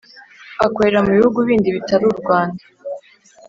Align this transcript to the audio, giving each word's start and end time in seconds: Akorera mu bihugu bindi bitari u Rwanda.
Akorera 0.65 0.99
mu 1.05 1.11
bihugu 1.17 1.39
bindi 1.47 1.69
bitari 1.75 2.05
u 2.11 2.15
Rwanda. 2.19 2.63